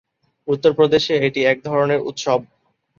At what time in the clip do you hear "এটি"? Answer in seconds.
1.27-1.41